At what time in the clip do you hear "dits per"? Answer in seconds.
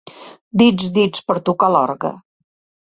0.97-1.39